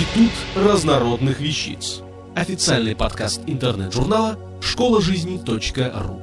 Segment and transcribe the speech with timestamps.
[0.00, 2.00] Институт разнородных вещиц.
[2.34, 6.22] Официальный подкаст интернет-журнала школа жизни .ру.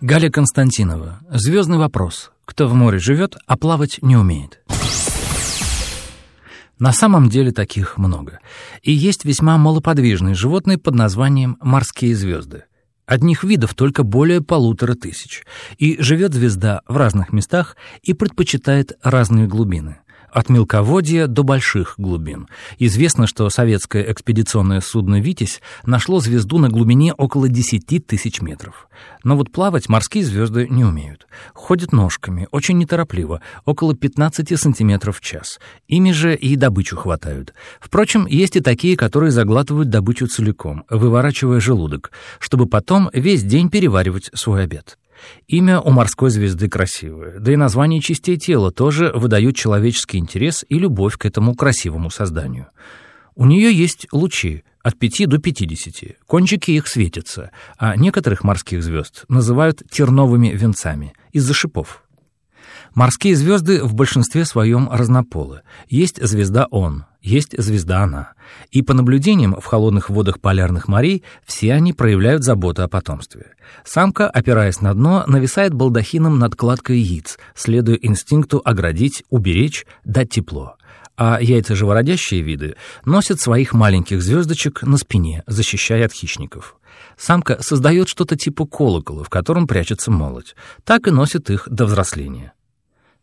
[0.00, 1.18] Галя Константинова.
[1.28, 2.30] Звездный вопрос.
[2.44, 4.60] Кто в море живет, а плавать не умеет?
[6.78, 8.38] На самом деле таких много.
[8.84, 12.66] И есть весьма малоподвижные животные под названием морские звезды.
[13.06, 15.44] Одних видов только более полутора тысяч.
[15.78, 20.01] И живет звезда в разных местах и предпочитает разные глубины
[20.32, 22.48] от мелководья до больших глубин.
[22.78, 28.88] Известно, что советское экспедиционное судно «Витязь» нашло звезду на глубине около 10 тысяч метров.
[29.24, 31.26] Но вот плавать морские звезды не умеют.
[31.54, 35.60] Ходят ножками, очень неторопливо, около 15 сантиметров в час.
[35.86, 37.52] Ими же и добычу хватают.
[37.80, 44.30] Впрочем, есть и такие, которые заглатывают добычу целиком, выворачивая желудок, чтобы потом весь день переваривать
[44.34, 44.98] свой обед.
[45.46, 50.78] Имя у морской звезды красивое, да и название частей тела тоже выдают человеческий интерес и
[50.78, 52.68] любовь к этому красивому созданию.
[53.34, 59.24] У нее есть лучи от 5 до 50, кончики их светятся, а некоторых морских звезд
[59.28, 62.02] называют терновыми венцами из-за шипов.
[62.94, 65.62] Морские звезды в большинстве своем разнополы.
[65.88, 68.32] Есть звезда Он, есть звезда Она.
[68.70, 73.52] И по наблюдениям в холодных водах полярных морей все они проявляют заботу о потомстве.
[73.84, 80.76] Самка, опираясь на дно, нависает балдахином над кладкой яиц, следуя инстинкту оградить, уберечь, дать тепло.
[81.16, 86.76] А яйцеживородящие виды носят своих маленьких звездочек на спине, защищая от хищников.
[87.16, 90.56] Самка создает что-то типа колокола, в котором прячется молоть.
[90.84, 92.54] Так и носит их до взросления.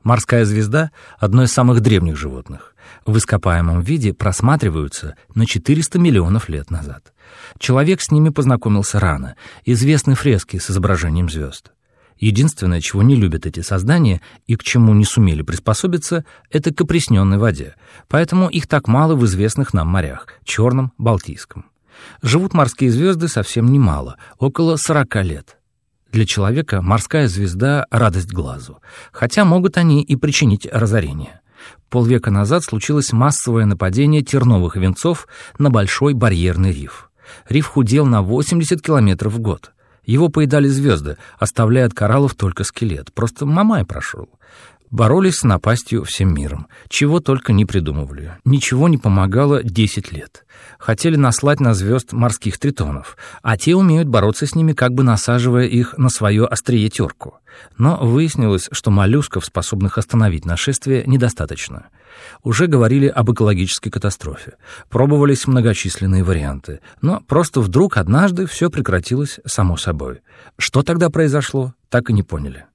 [0.03, 2.68] Морская звезда— одно из самых древних животных.
[3.05, 7.13] В ископаемом виде просматриваются на 400 миллионов лет назад.
[7.57, 11.71] Человек с ними познакомился рано, известны фрески с изображением звезд.
[12.19, 17.37] Единственное, чего не любят эти создания и к чему не сумели приспособиться, это к опресненной
[17.37, 17.75] воде,
[18.09, 21.65] поэтому их так мало в известных нам морях— Черном, Балтийском.
[22.21, 25.57] Живут морские звезды совсем немало, около 40 лет.
[26.11, 31.39] Для человека морская звезда— радость глазу, хотя могут они и причинить разорение.
[31.89, 35.27] Полвека назад случилось массовое нападение терновых венцов
[35.57, 37.09] на Большой барьерный риф.
[37.47, 39.71] Риф худел на 80 километров в год.
[40.03, 43.13] Его поедали звезды, оставляя от кораллов только скелет.
[43.13, 44.29] Просто мамай прошел.
[44.91, 46.67] Боролись с напастью всем миром.
[46.87, 48.37] Чего только не придумывали.
[48.43, 50.45] Ничего не помогало 10 лет.
[50.79, 55.67] Хотели наслать на звезд морских тритонов, а те умеют бороться с ними, как бы насаживая
[55.67, 57.35] их на свое острие терку.
[57.77, 61.89] Но выяснилось, что моллюсков, способных остановить нашествие, недостаточно.
[62.41, 64.53] Уже говорили об экологической катастрофе.
[64.89, 66.79] Пробовались многочисленные варианты.
[67.01, 70.21] Но просто вдруг однажды все прекратилось само собой.
[70.57, 72.65] Что тогда произошло, так и не поняли.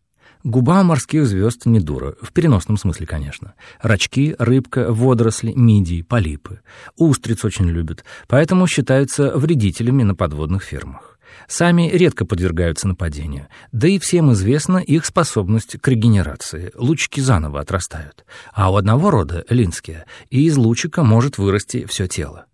[0.44, 3.55] Губа морских звезд не дура, в переносном смысле, конечно.
[3.81, 6.60] Рачки, рыбка, водоросли, мидии, полипы.
[6.99, 11.19] Устриц очень любят, поэтому считаются вредителями на подводных фермах.
[11.49, 16.72] Сами редко подвергаются нападению, да и всем известна их способность к регенерации.
[16.77, 18.27] Лучики заново отрастают.
[18.53, 22.44] А у одного рода, линские, и из лучика может вырасти все тело.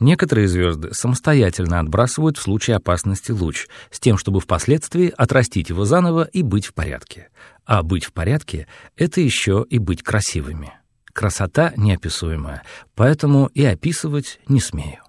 [0.00, 6.24] Некоторые звезды самостоятельно отбрасывают в случае опасности луч, с тем, чтобы впоследствии отрастить его заново
[6.24, 7.28] и быть в порядке.
[7.64, 8.66] А быть в порядке—
[8.96, 10.72] это еще и быть красивыми.
[11.12, 12.62] Красота неописуемая,
[12.94, 15.02] поэтому и описывать не смею.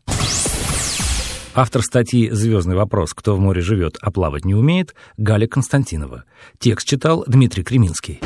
[1.53, 3.13] Автор статьи «Звездный вопрос.
[3.13, 6.23] Кто в море живет, а плавать не умеет» Галя Константинова.
[6.57, 8.21] Текст читал Дмитрий Креминский.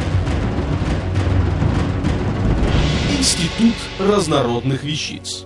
[3.18, 5.46] Институт разнородных вещиц.